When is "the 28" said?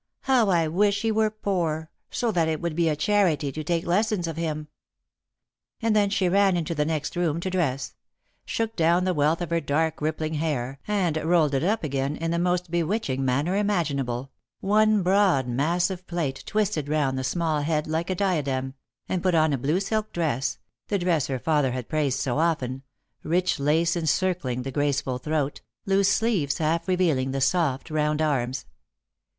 12.31-12.41